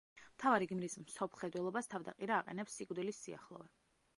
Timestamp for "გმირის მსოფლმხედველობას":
0.71-1.91